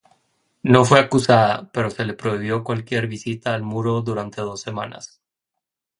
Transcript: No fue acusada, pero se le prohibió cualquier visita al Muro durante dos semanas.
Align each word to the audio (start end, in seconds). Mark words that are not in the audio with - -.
No 0.63 0.83
fue 0.83 0.97
acusada, 0.99 1.69
pero 1.71 1.91
se 1.91 2.05
le 2.05 2.15
prohibió 2.15 2.63
cualquier 2.63 3.05
visita 3.05 3.53
al 3.53 3.61
Muro 3.61 4.01
durante 4.01 4.41
dos 4.41 4.59
semanas. 4.59 5.21